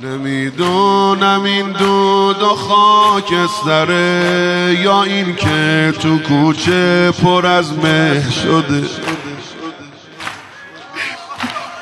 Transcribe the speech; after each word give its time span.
نمی‌دونم 0.00 1.42
این 1.44 1.72
دود 1.72 2.42
و 2.42 2.48
خاکستره 2.56 3.96
یا 4.82 5.02
این 5.02 5.36
که 5.36 5.92
تو 6.00 6.18
کوچه 6.18 7.10
پر 7.10 7.46
از 7.46 7.72
مه 7.72 8.30
شده. 8.30 8.82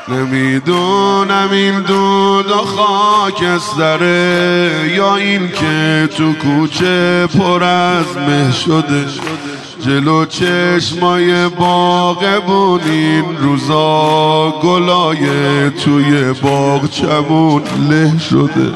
نمی‌دونم 0.08 1.48
این 1.52 1.80
دود 1.80 2.50
و 2.50 2.56
خاکستره 2.76 4.10
یا 4.96 5.16
این 5.16 5.48
که 5.48 6.08
تو 6.16 6.32
کوچه 6.32 7.26
پر 7.26 7.64
از 7.64 8.16
مه 8.16 8.52
شده. 8.52 9.06
جلو 9.80 10.24
چشمای 10.24 11.48
باغ 11.48 12.42
بونین 12.46 13.24
روزا 13.40 14.50
گلای 14.62 15.26
توی 15.70 16.32
باغ 16.32 16.90
چمون 16.90 17.62
له 17.90 18.18
شده. 18.18 18.72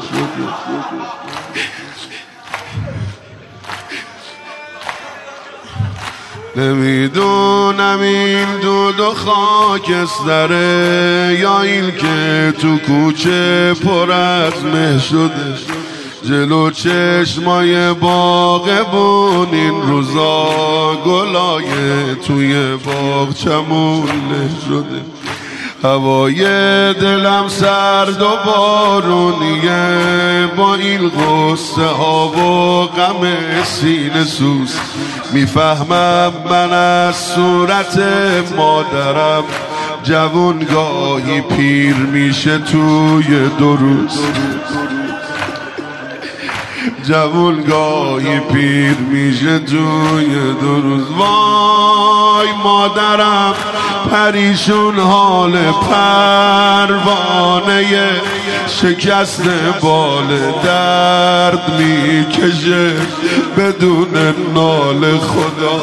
نمی‌دونم 6.59 7.99
این 8.01 8.59
دود 8.61 8.99
و 8.99 9.13
خاکستره 9.13 10.57
یا 11.39 11.61
این 11.61 11.91
که 11.91 12.53
تو 12.59 12.77
کوچه 12.77 13.73
پر 13.73 14.11
از 14.11 14.53
مه 14.73 14.99
شده. 14.99 15.57
جلو 16.23 16.71
چشمای 16.71 17.93
باغ 17.93 18.91
بون 18.91 19.47
این 19.51 19.81
روزا 19.81 20.47
گلای 21.05 21.65
توی 22.27 22.75
باغ 22.75 23.33
چمون 23.33 24.09
شده. 24.67 25.18
هوای 25.83 26.43
دلم 26.93 27.47
سرد 27.47 28.21
و 28.21 28.29
بارونیه. 28.45 30.47
با 30.57 30.75
این 30.75 31.09
غصه 31.09 31.85
ها 31.85 32.27
و 32.27 32.85
غم 32.85 33.37
سینه 33.63 34.23
سوز 34.23 34.75
می‌فهمم 35.33 36.33
من 36.49 36.73
از 36.73 37.15
صورت 37.15 37.99
مادرم 38.57 39.43
جوونگاهی 40.03 41.41
پیر 41.41 41.95
میشه 41.95 42.57
توی 42.57 43.49
دو 43.59 43.75
روز. 43.75 44.19
جوون 47.03 47.63
گاهی 47.63 48.39
پیر 48.39 48.97
میشه 48.97 49.59
توی 49.59 50.53
دو 50.61 50.81
روز. 50.81 51.03
وای 51.17 52.47
مادرم 52.63 53.53
پریشون 54.11 54.99
حال 54.99 55.51
پروانه 55.91 57.85
شکست 58.67 59.49
بال 59.81 60.27
درد 60.63 61.79
می‌کشه 61.79 62.91
بدون 63.57 64.35
نال 64.53 65.17
خدا. 65.17 65.79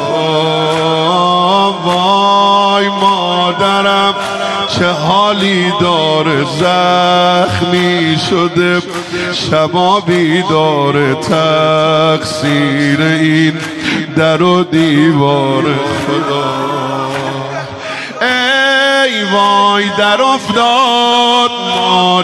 وای 1.85 2.89
مادرم 2.89 4.15
چه 4.67 4.91
حالی 4.91 5.73
داره 5.81 6.43
زخمی 6.43 8.17
شده؟ 8.29 8.81
شبا 9.33 9.99
بیدار 9.99 11.13
تقصیر 11.13 13.01
این 13.01 13.53
در 14.17 14.41
و 14.41 14.63
دیوار 14.63 15.63
خدا. 15.63 16.67
ای 18.21 19.23
وای 19.33 19.83
در 19.97 20.21
افتاد 20.21 21.51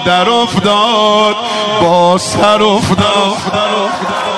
در 0.05 0.29
افتاد 0.29 1.35
با 1.81 2.17
سر 2.17 2.63
افتاد. 2.63 4.32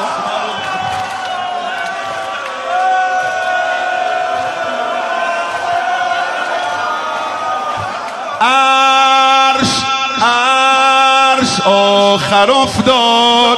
آخر 11.66 12.52
افتاد. 12.52 13.58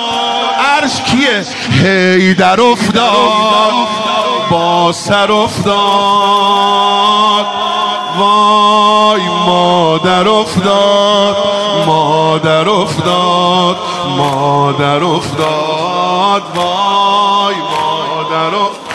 عرش 0.60 1.02
کیه؟ 1.02 1.46
هی 1.72 2.34
در 2.34 2.62
افتاد 2.62 3.74
با 4.52 4.92
سر 4.92 5.32
افتاد. 5.32 5.78
وای 8.18 9.22
مادر 9.46 10.28
افتاد 10.28 11.38
مادر 11.86 12.70
افتاد 12.70 13.78
مادر 14.18 15.04
افتاد. 15.04 16.44
وای 16.56 17.56
مادر 17.56 18.56
افتاد 18.56 18.88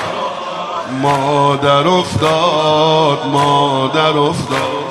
مادر 1.02 1.88
افتاد 1.88 3.26
مادر 3.26 4.18
افتاد. 4.18 4.81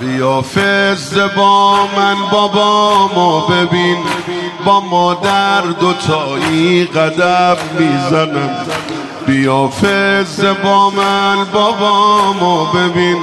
بیا 0.00 0.42
فز 0.42 1.18
با 1.36 1.86
من 1.96 2.16
بابامو 2.32 3.40
ببین 3.40 3.96
با 4.64 4.80
مادر 4.80 5.60
دوتایی 5.60 6.84
قدم 6.84 7.56
می‌زنم. 7.78 8.50
بیا 9.26 9.68
فز 9.68 10.44
با 10.64 10.90
من 10.90 11.44
بابامو 11.52 12.64
ببین 12.64 13.16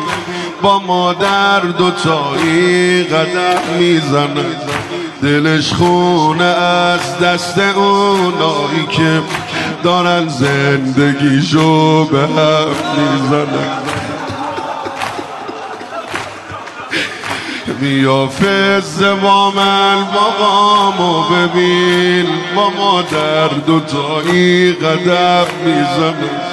با 0.62 0.80
مادر 0.80 1.60
دوتایی 1.60 3.04
قدم 3.04 3.78
می‌زنم. 3.80 4.56
دلش 5.22 5.74
خونه 5.74 6.44
از 6.44 7.20
دست 7.20 7.58
اونایی 7.58 8.88
که 8.92 9.22
دارن 9.84 10.28
زندگیشو 10.28 12.06
به 12.06 12.20
هم 12.20 12.68
می‌زنن. 12.98 13.87
بیا 17.80 18.28
فز 18.28 19.04
با 19.04 19.52
من 19.52 19.96
بابامو 20.14 21.24
ببین 21.24 22.26
با 22.56 22.70
مادر 22.70 23.48
دوتایی 23.48 24.74
قدم 24.74 25.46
می‌زنه. 25.66 26.48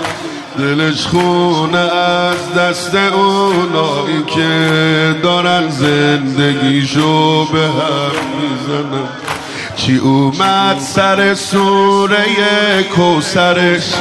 دلش 0.59 1.07
خونه 1.07 1.79
از 1.79 2.55
دست 2.59 2.95
اونایی 2.95 4.25
که 4.27 5.15
دارن 5.23 5.69
زندگیشو 5.71 7.45
به 7.45 7.59
هم 7.59 8.13
می‌زنن 8.41 9.09
چی 9.77 9.97
اومد 9.97 10.79
سر 10.79 11.35
سوره 11.35 12.25
کوسرش 12.97 13.93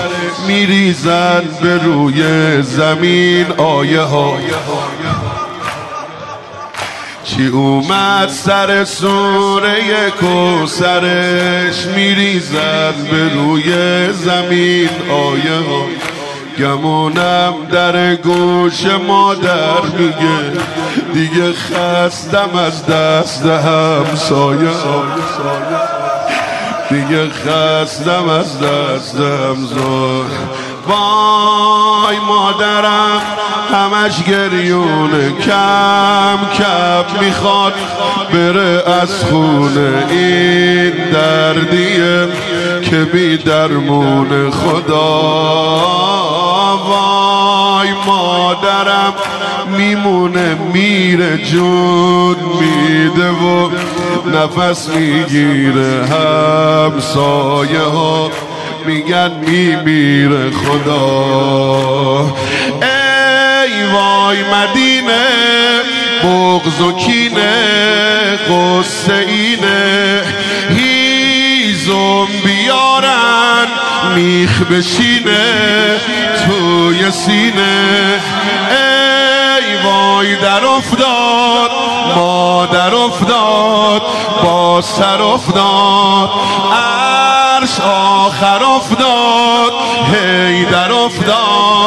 میریزن 0.48 1.42
به 1.62 1.78
روی 1.78 2.22
زمین 2.62 3.46
آیه 3.58 4.02
ها 4.02 4.38
چی 7.36 7.48
اومد 7.48 8.30
سر 8.30 8.84
سوره 8.84 10.12
کوسرش 10.20 11.86
میریزد 11.86 12.94
به 13.12 13.34
روی 13.34 13.74
زمین 14.14 14.90
آیه 15.12 15.64
گمونم 16.60 17.54
در 17.72 18.16
گوش 18.16 18.86
مادر 19.08 19.82
میگه 19.98 20.62
دیگه 21.14 21.54
خستم 21.54 22.50
از 22.68 22.86
دست 22.86 23.46
همسایه 23.46 24.70
دیگه 26.90 27.30
خستم 27.30 28.30
از 28.30 28.60
دست 28.60 29.16
همسایه 29.16 30.26
وای 30.88 32.20
مادرم 32.28 33.22
همش 33.74 34.24
گریونه 34.24 35.32
کم 35.46 36.38
کم 36.58 37.20
می‌خواد 37.20 37.74
بره 38.34 38.84
از 39.02 39.24
خونه. 39.24 40.06
این 40.10 40.94
دردیه 41.14 42.28
که 42.82 42.98
بی 43.14 43.38
درمون 43.38 44.52
خدا. 44.52 45.04
وای 46.88 47.90
مادرم 48.08 49.14
میمونه 49.78 50.58
میره 50.74 51.38
جون 51.38 52.36
میده 52.60 53.30
و 53.30 53.70
نفس 54.34 54.90
می‌گیره. 54.90 56.06
همسایه 56.06 57.84
ها 57.94 58.32
میگن 58.86 59.32
میمیره 59.48 60.52
خدا. 60.52 62.34
ای 63.64 63.84
وای 63.84 64.44
مدینه 64.44 65.28
بغز 66.24 66.82
و 66.82 66.92
کینه 66.92 68.38
قصه 68.50 69.14
اینه. 69.14 70.24
هیزم 70.70 72.28
بیارن 72.46 73.68
میخ 74.16 74.62
بشینه 74.62 76.00
توی 76.46 77.12
سینه. 77.12 78.22
ای 78.70 79.76
وای 79.84 80.36
در 80.36 80.66
افتاد 80.66 81.72
مادر 82.16 82.96
افتاد 82.96 84.02
با 84.44 84.82
سر 84.82 85.22
افتاد. 85.22 86.30
عرش 86.74 87.80
آخر 87.80 88.64
افتاد 88.64 89.74
هی 90.14 90.66
در 90.66 90.92
افتاد. 90.92 91.83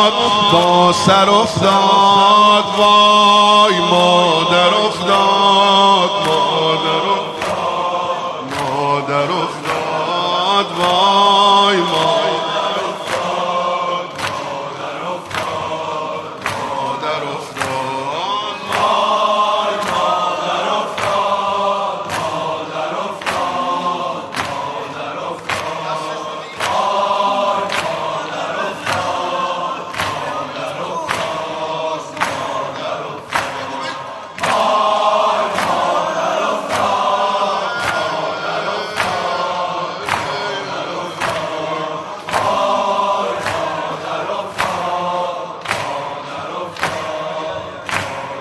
سر 0.93 1.31
افتاد 1.31 2.65
وای 2.79 3.79
مادر 3.91 4.75
افتاد 4.87 6.11
مادر 6.27 7.05
افتاد 7.17 8.49
مادر 8.61 9.31
افتاد 9.31 10.67
وای 10.79 11.26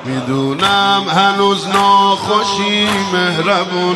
می‌دونم 0.06 1.06
هنوز 1.10 1.68
ناخوشی 1.68 2.90
مهربون 3.14 3.96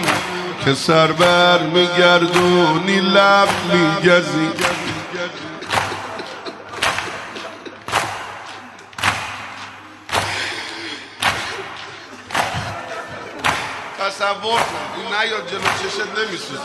که 0.66 0.74
سر 0.74 1.12
بر 1.12 1.60
میگردونی 1.64 3.00
لب 3.00 3.50
میگزی. 3.74 4.50
تصور 14.00 14.60
کن 14.60 14.86
این 14.98 15.08
نیاد 15.08 15.50
جلو 15.52 15.60
چشت 15.60 16.02
نمیسوزه. 16.18 16.62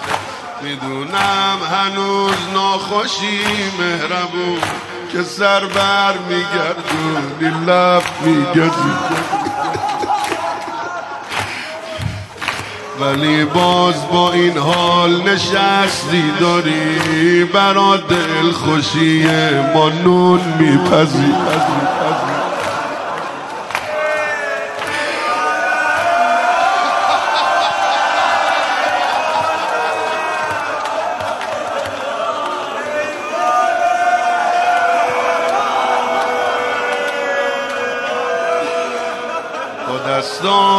می‌دونم 0.62 1.58
هنوز 1.73 2.37
ناخوشی 2.52 3.44
مهربون 3.79 4.61
که 5.12 5.22
سر 5.22 5.60
بر 5.60 6.14
میگردونی 6.28 7.64
لب 7.66 8.02
میگزی. 8.24 8.94
ولی 13.00 13.44
باز 13.44 13.94
با 14.12 14.32
این 14.32 14.58
حال 14.58 15.22
نشستی 15.22 16.32
داری 16.40 17.44
برا 17.44 17.96
دل 17.96 18.52
خوشی 18.52 19.26
ما 19.74 19.88
نون 19.88 20.40
میپزی. 20.58 21.34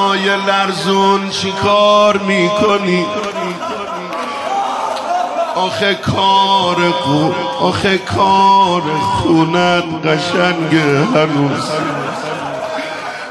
دستای 0.05 0.35
لرزون 0.47 1.29
چی 1.29 1.51
کار 1.51 2.17
می‌کنی؟ 2.17 3.05
آخه 5.55 5.93
کار 5.95 6.75
قو 6.75 7.31
آخه 7.59 7.97
کار 7.97 8.81
خونت 9.01 9.83
قشنگه 10.05 11.05
هنوز. 11.15 11.69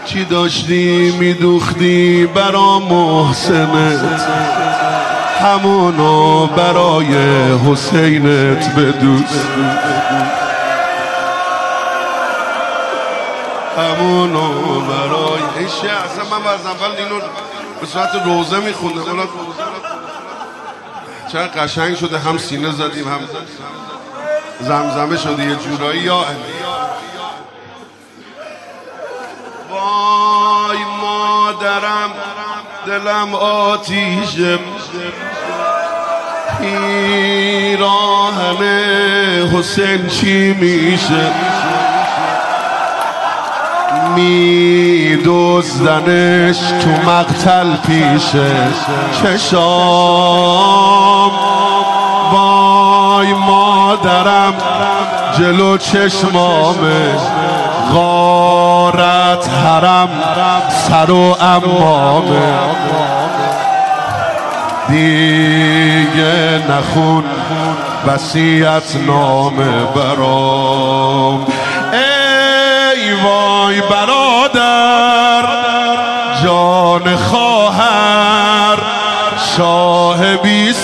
چی 0.05 0.25
داشتی 0.25 1.15
میدوختی 1.19 2.27
برا 2.27 2.79
محسنت؟ 2.79 4.21
همونو 5.41 6.47
برای 6.47 7.15
حسینت 7.67 8.75
بدوز. 8.77 9.45
همونو 13.79 14.81
برای 14.81 15.43
ایشه 15.59 15.91
اصلا 15.91 16.39
من 16.39 16.47
از 16.47 16.67
اول 16.67 16.97
اینو 16.97 17.21
به 17.81 17.87
صورت 17.87 18.15
روزه 18.25 18.61
میخوندم. 18.61 19.01
حالا 19.01 19.27
چرا 21.33 21.47
قشنگ 21.47 21.97
شده. 21.97 22.19
هم 22.19 22.39
سینه 22.39 22.73
زدیم 22.73 23.09
هم 23.09 23.21
زمزمه 24.61 25.17
شده. 25.17 25.45
یه 25.45 25.57
جورایی 25.57 26.01
یا. 26.01 26.25
وای 29.71 30.79
مادرم 31.01 32.11
دلم 32.87 33.35
آتیشه 33.35 34.59
پیراهن 36.61 38.63
حسین 39.49 40.09
چی 40.09 40.53
میشه؟ 40.53 41.54
میدوزدنش 44.15 46.59
تو 46.59 46.91
مقتل 47.11 47.77
پیشه. 47.77 48.53
چشام. 49.23 51.31
وای 52.33 53.33
مادرم 53.33 54.55
جلو 55.39 55.79
چشمامه. 55.79 57.17
غارت 57.93 59.49
حرم 59.49 60.09
سر 60.89 61.11
و 61.11 61.37
امامه. 61.41 62.55
دیگه 64.89 66.63
نخون 66.71 67.25
وسیعت 68.07 68.97
نامه 69.07 69.85
برام. 69.95 71.47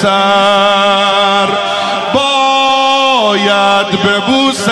سر 0.02 1.48
باید 2.14 3.86
ببوسم 4.02 4.70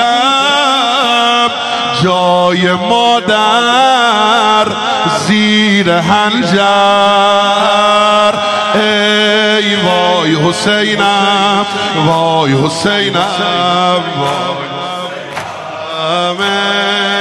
جای 2.02 2.72
مادر 2.72 4.66
زیر 5.26 5.90
هنجر. 5.90 6.58
ای 8.74 9.76
وای 9.76 10.34
حسینم 10.34 11.66
وای 12.06 12.52
حسینم 12.52 14.02
وای 14.20 14.68
ای 16.40 17.17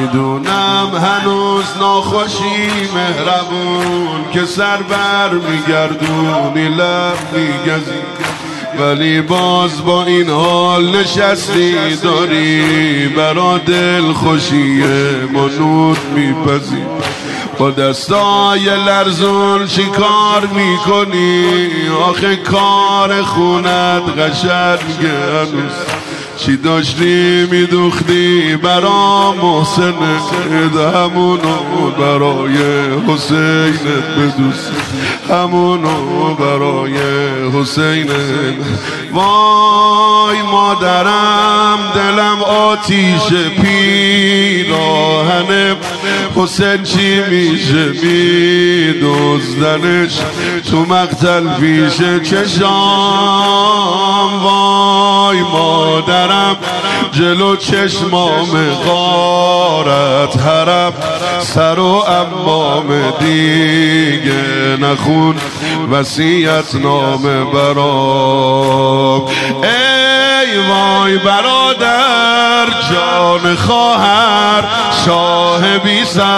می‌دونم 0.00 0.90
هنوز 0.94 1.64
ناخوشی 1.80 2.68
مهربون 2.94 4.32
که 4.32 4.44
سر 4.44 4.76
بر 4.76 5.30
میگردونی 5.30 6.68
لب 6.68 7.18
میگزی 7.32 8.00
ولی 8.78 9.20
باز 9.20 9.84
با 9.84 10.04
این 10.04 10.30
حال 10.30 10.96
نشستی 10.96 11.96
داری 12.02 13.08
برا 13.08 13.58
دل 13.58 14.12
خوشی 14.12 14.82
ما 15.32 15.48
نود 15.48 15.98
میپزی 16.14 16.82
با 17.58 17.70
دستای 17.70 18.64
لرزون 18.64 19.66
چی 19.66 19.86
کار 19.86 20.46
می‌کنی 20.46 21.68
آخه 22.08 22.36
کار 22.36 23.22
خونت 23.22 24.18
قشنگه 24.18 25.14
هنوز. 25.32 25.97
چی 26.38 26.56
داشتی 26.56 27.46
میدوختی 27.50 28.56
برا 28.56 29.32
محسن 29.42 29.94
همونو 30.94 31.90
برای 31.98 32.56
حسینت 33.08 34.04
بدوست 34.18 34.72
همونو 35.30 36.34
برای 36.34 36.96
حسین 37.54 38.06
وای 39.12 40.42
مادرم 40.42 41.78
دلم 41.94 42.42
آتیش 42.42 43.26
پیراهن 43.60 45.50
حسین 46.36 46.82
چی 46.82 47.20
میشه؟ 47.30 47.92
میدوزدنش 48.92 50.18
تو 50.70 50.76
مقتل 50.76 51.48
پیش 51.60 51.96
چشام 52.30 53.58
وای 54.42 55.42
مادرم 55.42 56.56
جلو 57.12 57.56
چشمام 57.56 58.70
غارت 58.86 60.36
حرم. 60.36 60.92
سر 61.40 61.78
و 61.78 62.04
امام 62.08 62.86
دیگه 63.20 64.76
نخون 64.80 65.34
وسیعت 65.92 66.74
نام 66.74 67.22
برام. 67.52 69.22
ای 70.38 70.58
وای 70.58 71.18
برادر 71.18 72.66
جان 72.90 73.56
خواهر 73.56 74.64
شاه 75.04 75.78
بی 75.78 76.04
سر 76.04 76.28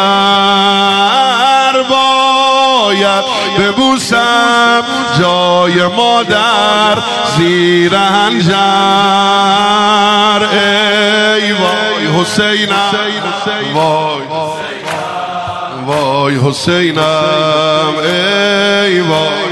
باید 1.91 3.25
ببوسم 3.59 4.83
جای 5.19 5.87
مادر 5.87 6.99
زیر 7.37 7.95
هنجر 7.95 8.57
ای 10.53 11.53
وای 11.53 12.07
حسینم 12.21 12.93
وای 13.75 14.23
وای 15.87 16.37
حسینم 16.37 17.95
ای 18.05 19.01
وای 19.01 19.50